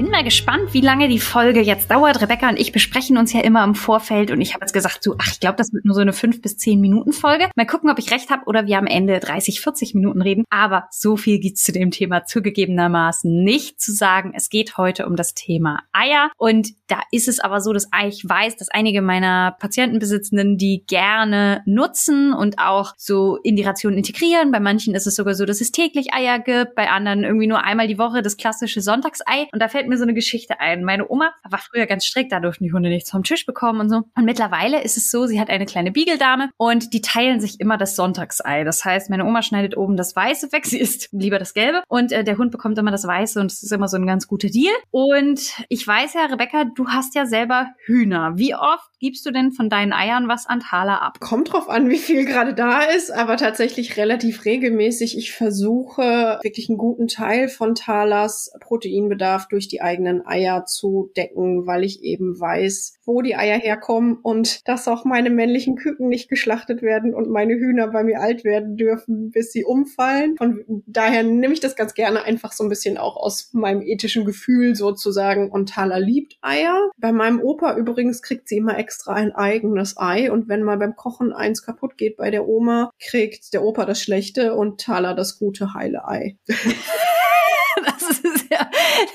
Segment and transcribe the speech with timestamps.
[0.00, 2.22] bin mal gespannt, wie lange die Folge jetzt dauert.
[2.22, 5.14] Rebecca und ich besprechen uns ja immer im Vorfeld und ich habe jetzt gesagt, so,
[5.18, 7.50] ach, ich glaube, das wird nur so eine fünf bis zehn Minuten Folge.
[7.54, 10.44] Mal gucken, ob ich recht habe oder wir am Ende 30, 40 Minuten reden.
[10.48, 14.32] Aber so viel gibt's zu dem Thema zugegebenermaßen nicht zu sagen.
[14.34, 18.26] Es geht heute um das Thema Eier und da ist es aber so, dass ich
[18.26, 24.50] weiß, dass einige meiner Patientenbesitzenden die gerne nutzen und auch so in die Ration integrieren.
[24.50, 27.62] Bei manchen ist es sogar so, dass es täglich Eier gibt, bei anderen irgendwie nur
[27.62, 29.48] einmal die Woche das klassische Sonntagsei.
[29.52, 30.84] Und da fällt mir so eine Geschichte ein.
[30.84, 33.90] Meine Oma war früher ganz strikt, da durften die Hunde nichts vom Tisch bekommen und
[33.90, 33.96] so.
[34.16, 37.76] Und mittlerweile ist es so, sie hat eine kleine Beagle-Dame und die teilen sich immer
[37.76, 38.64] das Sonntagsei.
[38.64, 42.12] Das heißt, meine Oma schneidet oben das Weiße weg, sie isst lieber das Gelbe und
[42.12, 44.48] äh, der Hund bekommt immer das Weiße und es ist immer so ein ganz guter
[44.48, 44.74] Deal.
[44.90, 48.32] Und ich weiß ja, Rebecca, du hast ja selber Hühner.
[48.36, 51.18] Wie oft gibst du denn von deinen Eiern was an Thaler ab?
[51.20, 55.16] Kommt drauf an, wie viel gerade da ist, aber tatsächlich relativ regelmäßig.
[55.16, 61.66] Ich versuche wirklich einen guten Teil von Thalers Proteinbedarf durch die eigenen Eier zu decken,
[61.66, 66.28] weil ich eben weiß, wo die Eier herkommen und dass auch meine männlichen Küken nicht
[66.28, 70.36] geschlachtet werden und meine Hühner bei mir alt werden dürfen, bis sie umfallen.
[70.36, 74.26] Von daher nehme ich das ganz gerne einfach so ein bisschen auch aus meinem ethischen
[74.26, 75.50] Gefühl sozusagen.
[75.50, 76.90] Und Thaler liebt Eier.
[76.98, 80.96] Bei meinem Opa übrigens kriegt sie immer extra ein eigenes Ei und wenn mal beim
[80.96, 85.38] Kochen eins kaputt geht bei der Oma, kriegt der Opa das schlechte und Thaler das
[85.38, 86.36] gute heile Ei.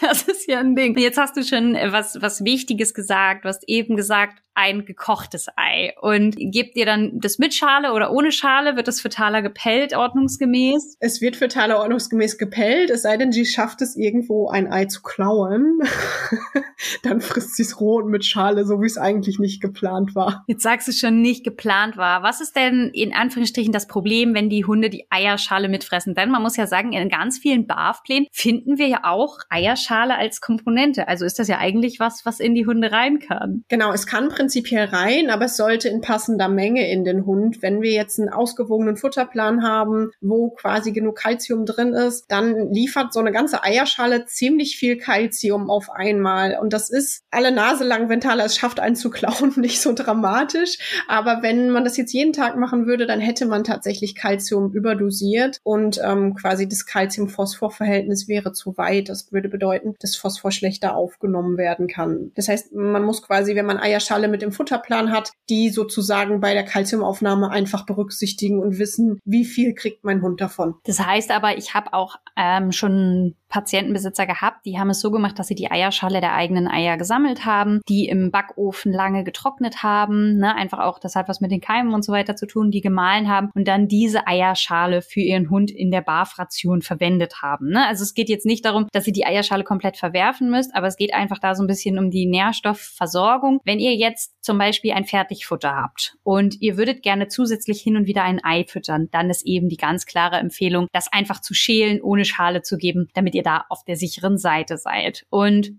[0.02, 0.98] das ist ja, ein Ding.
[0.98, 3.46] Jetzt hast du schon was, was Wichtiges gesagt.
[3.46, 5.94] Du hast eben gesagt, ein gekochtes Ei.
[6.02, 8.76] Und gebt ihr dann das mit Schale oder ohne Schale?
[8.76, 10.98] Wird das für Thaler gepellt, ordnungsgemäß?
[11.00, 14.86] Es wird für Thaler ordnungsgemäß gepellt, es sei denn, sie schafft es irgendwo, ein Ei
[14.86, 15.80] zu klauen.
[17.04, 20.44] dann frisst sie es roh und mit Schale, so wie es eigentlich nicht geplant war.
[20.48, 22.24] Jetzt sagst du schon, nicht geplant war.
[22.24, 26.16] Was ist denn in Anführungsstrichen das Problem, wenn die Hunde die Eierschale mitfressen?
[26.16, 30.42] Denn man muss ja sagen, in ganz vielen BAF-Plänen finden wir ja auch Eierschale als
[30.42, 31.08] Komponente.
[31.08, 33.64] Also ist das ja eigentlich was, was in die Hunde rein kann.
[33.68, 37.64] Genau, es kann prinzipiell rein, aber es sollte in passender Menge in den Hund.
[37.64, 43.12] Wenn wir jetzt einen ausgewogenen Futterplan haben, wo quasi genug Kalzium drin ist, dann liefert
[43.12, 46.60] so eine ganze Eierschale ziemlich viel Kalzium auf einmal.
[46.62, 49.94] Und das ist alle Nase lang, wenn Thaler es schafft, einen zu klauen, nicht so
[49.96, 50.78] dramatisch.
[51.08, 55.58] Aber wenn man das jetzt jeden Tag machen würde, dann hätte man tatsächlich Kalzium überdosiert
[55.64, 59.10] und ähm, quasi das Kalzium-Phosphor-Verhältnis wäre zu weit.
[59.10, 62.32] Das würde bedeuten, dass Phosphor schlechter aufgenommen werden kann.
[62.36, 66.54] Das heißt, man muss quasi, wenn man Eierschale mit dem Futterplan hat, die sozusagen bei
[66.54, 70.76] der Kalziumaufnahme einfach berücksichtigen und wissen, wie viel kriegt mein Hund davon.
[70.84, 75.40] Das heißt aber, ich habe auch ähm, schon Patientenbesitzer gehabt, die haben es so gemacht,
[75.40, 80.36] dass sie die Eierschale der eigenen Eier gesammelt haben, die im Backofen lange getrocknet haben,
[80.40, 82.82] ne, einfach auch, das hat was mit den Keimen und so weiter zu tun, die
[82.82, 87.70] gemahlen haben und dann diese Eierschale für ihren Hund in der Barfration verwendet haben.
[87.70, 87.88] Ne?
[87.88, 90.98] Also es geht jetzt nicht darum, dass ihr die Eierschale komplett verwerfen müsst, aber es
[90.98, 93.62] geht einfach da so ein bisschen um die Nährstoffversorgung.
[93.64, 98.06] Wenn ihr jetzt zum Beispiel ein Fertigfutter habt und ihr würdet gerne zusätzlich hin und
[98.06, 102.02] wieder ein Ei füttern, dann ist eben die ganz klare Empfehlung, das einfach zu schälen,
[102.02, 105.26] ohne Schale zu geben, damit ihr da auf der sicheren Seite seid.
[105.30, 105.74] Und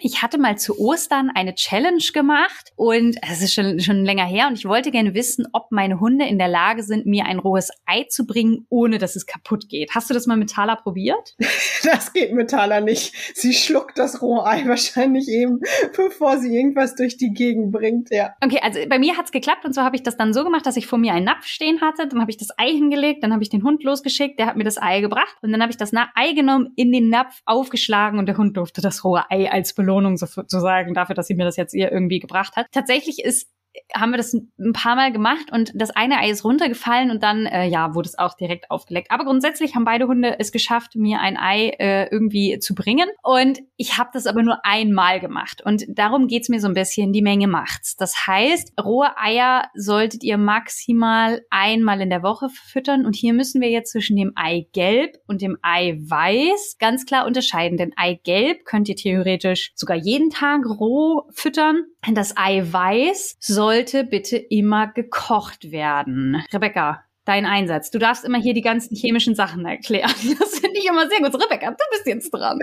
[0.00, 4.48] ich hatte mal zu Ostern eine Challenge gemacht und es ist schon, schon länger her
[4.48, 7.70] und ich wollte gerne wissen, ob meine Hunde in der Lage sind, mir ein rohes
[7.86, 9.94] Ei zu bringen, ohne dass es kaputt geht.
[9.94, 11.34] Hast du das mal mit Thala probiert?
[11.84, 13.12] Das geht mit Thala nicht.
[13.34, 15.58] Sie schluckt das rohe Ei wahrscheinlich eben,
[15.96, 18.34] bevor sie irgendwas durch die Gegend bringt, ja.
[18.40, 20.76] Okay, also bei mir hat's geklappt und so habe ich das dann so gemacht, dass
[20.76, 23.42] ich vor mir einen Napf stehen hatte, dann habe ich das Ei hingelegt, dann habe
[23.42, 25.92] ich den Hund losgeschickt, der hat mir das Ei gebracht und dann habe ich das
[26.14, 30.16] Ei genommen, in den Napf aufgeschlagen und der Hund durfte das rohe Ei als Belohnung
[30.16, 32.66] sozusagen dafür, dass sie mir das jetzt ihr irgendwie gebracht hat.
[32.72, 33.48] Tatsächlich ist
[33.94, 37.46] haben wir das ein paar Mal gemacht und das eine Ei ist runtergefallen und dann,
[37.46, 39.10] äh, ja, wurde es auch direkt aufgeleckt.
[39.10, 43.08] Aber grundsätzlich haben beide Hunde es geschafft, mir ein Ei äh, irgendwie zu bringen.
[43.22, 45.62] Und ich habe das aber nur einmal gemacht.
[45.64, 47.96] Und darum geht's mir so ein bisschen, die Menge macht's.
[47.96, 53.06] Das heißt, rohe Eier solltet ihr maximal einmal in der Woche füttern.
[53.06, 57.78] Und hier müssen wir jetzt zwischen dem Eigelb und dem Eiweiß ganz klar unterscheiden.
[57.78, 61.84] Denn Eigelb könnt ihr theoretisch sogar jeden Tag roh füttern.
[62.12, 66.42] Das Eiweiß soll sollte bitte immer gekocht werden.
[66.52, 67.92] Rebecca, dein Einsatz.
[67.92, 70.10] Du darfst immer hier die ganzen chemischen Sachen erklären.
[70.40, 71.34] Das finde ich immer sehr gut.
[71.40, 72.58] Rebecca, du bist jetzt dran.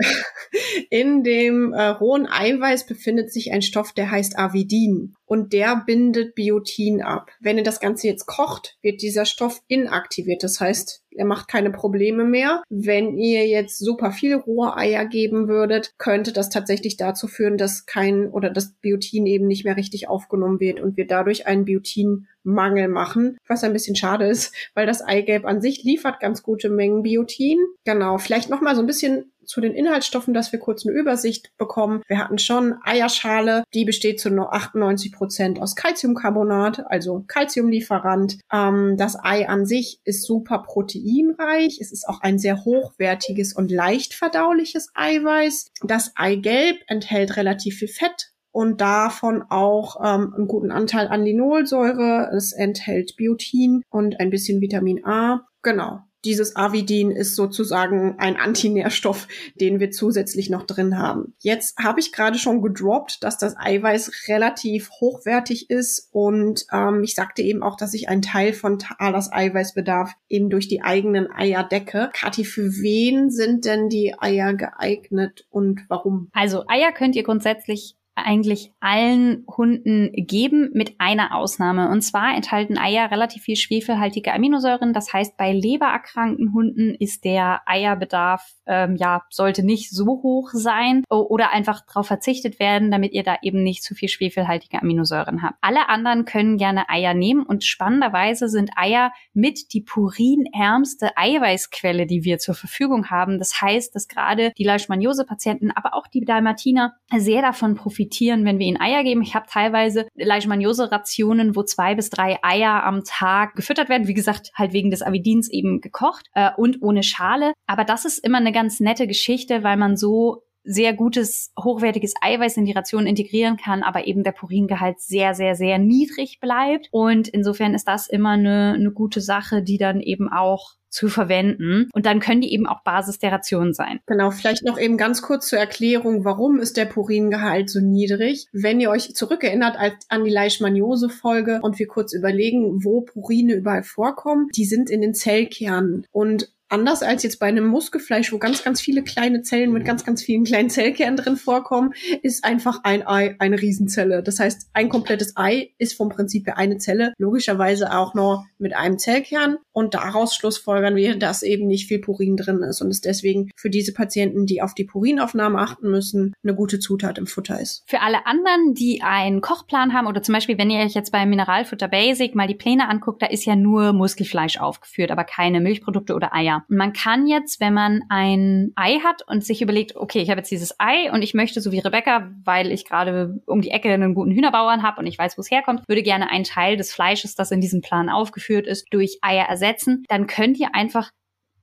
[0.90, 5.14] In dem äh, rohen Eiweiß befindet sich ein Stoff, der heißt Avidin.
[5.30, 7.30] Und der bindet Biotin ab.
[7.38, 10.42] Wenn ihr das Ganze jetzt kocht, wird dieser Stoff inaktiviert.
[10.42, 12.64] Das heißt, er macht keine Probleme mehr.
[12.68, 17.86] Wenn ihr jetzt super viel rohe Eier geben würdet, könnte das tatsächlich dazu führen, dass
[17.86, 22.88] kein oder das Biotin eben nicht mehr richtig aufgenommen wird und wir dadurch einen Biotinmangel
[22.88, 27.04] machen, was ein bisschen schade ist, weil das Eigelb an sich liefert ganz gute Mengen
[27.04, 27.58] Biotin.
[27.84, 31.56] Genau, vielleicht noch mal so ein bisschen zu den Inhaltsstoffen, dass wir kurz eine Übersicht
[31.56, 32.02] bekommen.
[32.06, 38.38] Wir hatten schon Eierschale, die besteht zu nur 98 Prozent aus Calciumcarbonat, also Calciumlieferant.
[38.52, 41.78] Ähm, das Ei an sich ist super proteinreich.
[41.80, 45.68] Es ist auch ein sehr hochwertiges und leicht verdauliches Eiweiß.
[45.82, 52.32] Das Eigelb enthält relativ viel Fett, und davon auch ähm, einen guten Anteil an Linolsäure.
[52.36, 55.46] Es enthält Biotin und ein bisschen Vitamin A.
[55.62, 61.34] Genau dieses Avidin ist sozusagen ein Antinährstoff, den wir zusätzlich noch drin haben.
[61.38, 67.14] Jetzt habe ich gerade schon gedroppt, dass das Eiweiß relativ hochwertig ist und ähm, ich
[67.14, 71.64] sagte eben auch, dass ich einen Teil von Talas Eiweißbedarf eben durch die eigenen Eier
[71.64, 72.10] decke.
[72.12, 76.28] Kathi, für wen sind denn die Eier geeignet und warum?
[76.32, 81.90] Also Eier könnt ihr grundsätzlich eigentlich allen Hunden geben, mit einer Ausnahme.
[81.90, 84.92] Und zwar enthalten Eier relativ viel schwefelhaltige Aminosäuren.
[84.92, 91.04] Das heißt, bei lebererkrankten Hunden ist der Eierbedarf, ähm, ja, sollte nicht so hoch sein
[91.08, 95.56] oder einfach darauf verzichtet werden, damit ihr da eben nicht zu viel schwefelhaltige Aminosäuren habt.
[95.60, 102.24] Alle anderen können gerne Eier nehmen und spannenderweise sind Eier mit die purinärmste Eiweißquelle, die
[102.24, 103.38] wir zur Verfügung haben.
[103.38, 108.58] Das heißt, dass gerade die Leishmaniose-Patienten, aber auch die Dalmatiner sehr davon profitieren, profitieren, wenn
[108.58, 109.22] wir ihnen Eier geben.
[109.22, 114.08] Ich habe teilweise Leishmaniose-Rationen, wo zwei bis drei Eier am Tag gefüttert werden.
[114.08, 117.52] Wie gesagt, halt wegen des Avidins eben gekocht äh, und ohne Schale.
[117.66, 122.58] Aber das ist immer eine ganz nette Geschichte, weil man so sehr gutes, hochwertiges Eiweiß
[122.58, 126.88] in die Ration integrieren kann, aber eben der Puringehalt sehr, sehr, sehr niedrig bleibt.
[126.90, 131.88] Und insofern ist das immer eine, eine gute Sache, die dann eben auch zu verwenden.
[131.92, 134.00] Und dann können die eben auch Basis der Ration sein.
[134.06, 138.46] Genau, vielleicht noch eben ganz kurz zur Erklärung, warum ist der Puringehalt so niedrig?
[138.52, 139.76] Wenn ihr euch zurückerinnert
[140.08, 145.14] an die Leishmaniose-Folge und wir kurz überlegen, wo Purine überall vorkommen, die sind in den
[145.14, 146.06] Zellkernen.
[146.12, 150.04] Und anders als jetzt bei einem Muskelfleisch, wo ganz, ganz viele kleine Zellen mit ganz,
[150.04, 154.22] ganz vielen kleinen Zellkernen drin vorkommen, ist einfach ein Ei eine Riesenzelle.
[154.22, 158.74] Das heißt, ein komplettes Ei ist vom Prinzip her eine Zelle, logischerweise auch nur mit
[158.74, 163.00] einem Zellkern und daraus schlussfolgern wir, dass eben nicht viel Purin drin ist und es
[163.00, 167.60] deswegen für diese Patienten, die auf die Purinaufnahme achten müssen, eine gute Zutat im Futter
[167.60, 167.84] ist.
[167.86, 171.24] Für alle anderen, die einen Kochplan haben oder zum Beispiel, wenn ihr euch jetzt bei
[171.26, 176.14] Mineralfutter Basic mal die Pläne anguckt, da ist ja nur Muskelfleisch aufgeführt, aber keine Milchprodukte
[176.14, 176.64] oder Eier.
[176.68, 180.40] Und man kann jetzt, wenn man ein Ei hat und sich überlegt, okay, ich habe
[180.40, 183.90] jetzt dieses Ei und ich möchte so wie Rebecca, weil ich gerade um die Ecke
[183.90, 186.92] einen guten Hühnerbauern habe und ich weiß, wo es herkommt, würde gerne einen Teil des
[186.92, 189.60] Fleisches, das in diesem Plan aufgeführt ist, durch Eier ersetzen,
[190.08, 191.10] dann könnt ihr einfach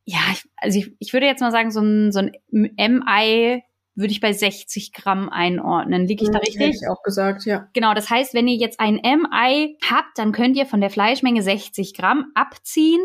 [0.07, 2.31] ja, ich, also ich, ich würde jetzt mal sagen, so ein, so ein
[2.77, 3.62] M-Ei
[3.94, 6.06] würde ich bei 60 Gramm einordnen.
[6.06, 6.59] Liege ich da richtig?
[6.59, 7.68] Hätte ich auch gesagt, ja.
[7.74, 11.42] Genau, das heißt, wenn ihr jetzt ein M-Ei habt, dann könnt ihr von der Fleischmenge
[11.42, 13.01] 60 Gramm abziehen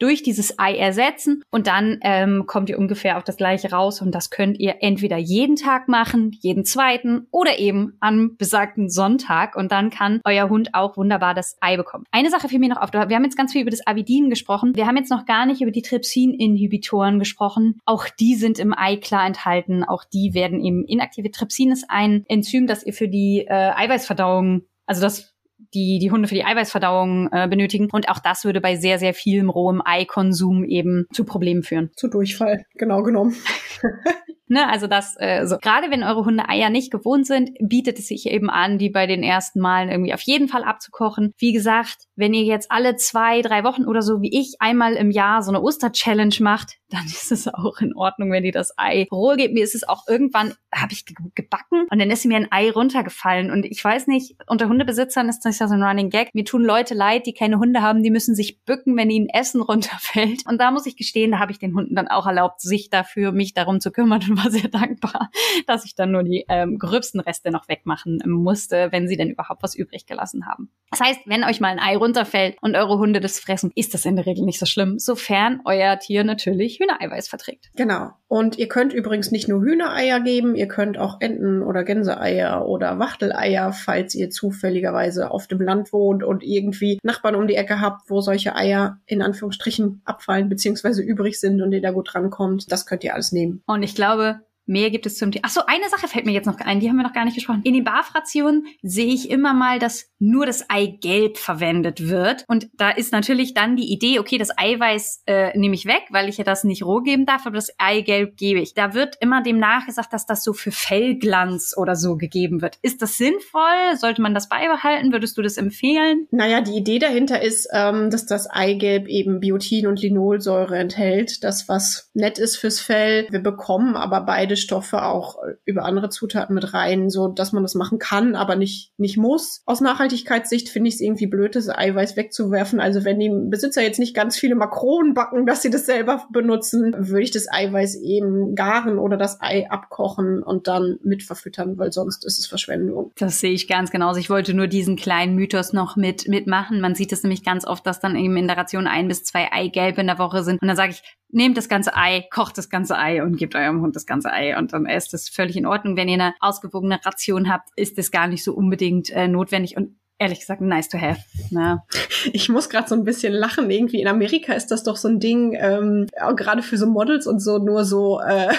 [0.00, 4.14] durch dieses Ei ersetzen und dann ähm, kommt ihr ungefähr auf das gleiche raus und
[4.14, 9.70] das könnt ihr entweder jeden Tag machen, jeden zweiten oder eben am besagten Sonntag und
[9.70, 12.04] dann kann euer Hund auch wunderbar das Ei bekommen.
[12.10, 14.74] Eine Sache fiel mir noch auf, wir haben jetzt ganz viel über das Avidin gesprochen,
[14.74, 17.78] wir haben jetzt noch gar nicht über die Trypsin-Inhibitoren gesprochen.
[17.84, 21.30] Auch die sind im Ei klar enthalten, auch die werden eben inaktive.
[21.30, 25.32] Trypsin ist ein Enzym, das ihr für die äh, Eiweißverdauung also das
[25.74, 27.88] die die Hunde für die Eiweißverdauung äh, benötigen.
[27.92, 31.90] Und auch das würde bei sehr, sehr vielem rohem Eikonsum eben zu Problemen führen.
[31.96, 33.34] Zu Durchfall, genau genommen.
[34.52, 38.08] Ne, also das, äh, so gerade wenn eure Hunde Eier nicht gewohnt sind, bietet es
[38.08, 41.32] sich eben an, die bei den ersten Malen irgendwie auf jeden Fall abzukochen.
[41.38, 45.12] Wie gesagt, wenn ihr jetzt alle zwei, drei Wochen oder so wie ich einmal im
[45.12, 49.06] Jahr so eine Oster-Challenge macht, dann ist es auch in Ordnung, wenn ihr das Ei
[49.10, 49.54] roh gebt.
[49.54, 51.04] Mir ist es auch irgendwann, habe ich
[51.34, 53.50] gebacken und dann ist mir ein Ei runtergefallen.
[53.50, 56.34] Und ich weiß nicht, unter Hundebesitzern ist das ja so ein Running Gag.
[56.34, 59.62] Mir tun Leute leid, die keine Hunde haben, die müssen sich bücken, wenn ihnen Essen
[59.62, 60.46] runterfällt.
[60.46, 63.32] Und da muss ich gestehen, da habe ich den Hunden dann auch erlaubt, sich dafür,
[63.32, 65.30] mich darum zu kümmern und war sehr dankbar,
[65.66, 69.62] dass ich dann nur die ähm, gröbsten Reste noch wegmachen musste, wenn sie denn überhaupt
[69.62, 70.70] was übrig gelassen haben.
[70.90, 74.04] Das heißt, wenn euch mal ein Ei runterfällt und eure Hunde das fressen, ist das
[74.04, 77.70] in der Regel nicht so schlimm, sofern euer Tier natürlich Hühnereiweiß verträgt.
[77.76, 78.10] Genau.
[78.26, 82.98] Und ihr könnt übrigens nicht nur Hühnereier geben, ihr könnt auch Enten- oder Gänseeier oder
[82.98, 88.08] Wachteleier, falls ihr zufälligerweise auf dem Land wohnt und irgendwie Nachbarn um die Ecke habt,
[88.08, 91.02] wo solche Eier in Anführungsstrichen abfallen bzw.
[91.02, 92.70] übrig sind und ihr da gut rankommt.
[92.72, 93.62] Das könnt ihr alles nehmen.
[93.66, 95.42] Und ich glaube, Mehr gibt es zum Thema.
[95.46, 97.34] Ach so, eine Sache fällt mir jetzt noch ein, die haben wir noch gar nicht
[97.34, 97.62] gesprochen.
[97.64, 102.44] In den Barfrationen sehe ich immer mal, dass nur das Eigelb verwendet wird.
[102.46, 106.28] Und da ist natürlich dann die Idee, okay, das Eiweiß äh, nehme ich weg, weil
[106.28, 108.74] ich ja das nicht roh geben darf, aber das Eigelb gebe ich.
[108.74, 112.78] Da wird immer dem nachgesagt, dass das so für Fellglanz oder so gegeben wird.
[112.82, 113.96] Ist das sinnvoll?
[113.96, 115.12] Sollte man das beibehalten?
[115.12, 116.28] Würdest du das empfehlen?
[116.30, 121.42] Naja, die Idee dahinter ist, ähm, dass das Eigelb eben Biotin und Linolsäure enthält.
[121.42, 123.26] Das, was nett ist fürs Fell.
[123.30, 127.74] Wir bekommen aber beide Stoffe auch über andere Zutaten mit rein, so dass man das
[127.74, 129.62] machen kann, aber nicht, nicht muss.
[129.66, 132.80] Aus Nachhaltigkeitssicht finde ich es irgendwie blöd, das Eiweiß wegzuwerfen.
[132.80, 136.94] Also wenn die Besitzer jetzt nicht ganz viele Makronen backen, dass sie das selber benutzen,
[136.96, 141.92] würde ich das Eiweiß eben garen oder das Ei abkochen und dann mit verfüttern, weil
[141.92, 143.12] sonst ist es Verschwendung.
[143.16, 144.18] Das sehe ich ganz genauso.
[144.18, 146.80] Ich wollte nur diesen kleinen Mythos noch mit mitmachen.
[146.80, 149.52] Man sieht es nämlich ganz oft, dass dann eben in der Ration ein bis zwei
[149.52, 150.60] Eigelbe in der Woche sind.
[150.60, 153.80] Und dann sage ich, nehmt das ganze Ei, kocht das ganze Ei und gebt eurem
[153.80, 155.96] Hund das ganze Ei und dann ist das völlig in Ordnung.
[155.96, 159.96] Wenn ihr eine ausgewogene Ration habt, ist das gar nicht so unbedingt äh, notwendig und
[160.18, 161.20] ehrlich gesagt nice to have.
[161.50, 161.84] Na.
[162.32, 163.70] Ich muss gerade so ein bisschen lachen.
[163.70, 166.06] Irgendwie in Amerika ist das doch so ein Ding, ähm,
[166.36, 168.52] gerade für so Models und so, nur so äh,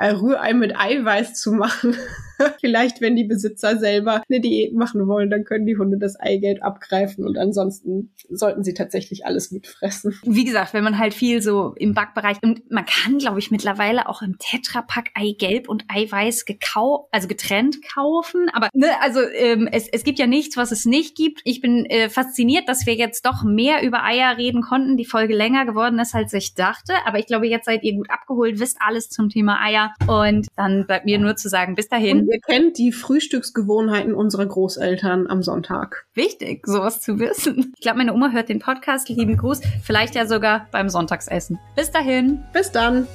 [0.14, 1.96] Rührei mit Eiweiß zu machen.
[2.60, 6.62] Vielleicht, wenn die Besitzer selber eine Diät machen wollen, dann können die Hunde das Eigelb
[6.62, 10.18] abgreifen und ansonsten sollten sie tatsächlich alles mitfressen.
[10.24, 14.08] Wie gesagt, wenn man halt viel so im Backbereich und man kann, glaube ich, mittlerweile
[14.08, 18.48] auch im Tetrapack Eigelb und Eiweiß gekau also getrennt kaufen.
[18.52, 21.40] Aber ne, also ähm, es, es gibt ja nichts, was es nicht gibt.
[21.44, 24.96] Ich bin äh, fasziniert, dass wir jetzt doch mehr über Eier reden konnten.
[24.96, 26.94] Die Folge länger geworden ist, als ich dachte.
[27.04, 29.94] Aber ich glaube, jetzt seid ihr gut abgeholt, wisst alles zum Thema Eier.
[30.06, 32.20] Und dann bleibt mir nur zu sagen, bis dahin.
[32.20, 36.06] Und ihr kennt die Frühstücksgewohnheiten unserer Großeltern am Sonntag.
[36.14, 37.72] Wichtig, sowas zu wissen.
[37.76, 39.08] Ich glaube, meine Oma hört den Podcast.
[39.08, 39.60] Lieben Gruß.
[39.82, 41.58] Vielleicht ja sogar beim Sonntagsessen.
[41.74, 42.42] Bis dahin.
[42.52, 43.06] Bis dann.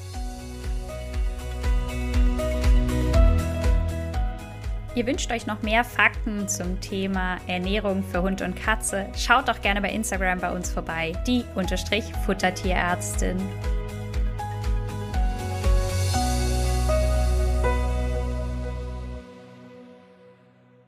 [4.95, 9.07] Ihr wünscht euch noch mehr Fakten zum Thema Ernährung für Hund und Katze?
[9.17, 13.37] Schaut doch gerne bei Instagram bei uns vorbei, die Unterstrich Futtertierärztin.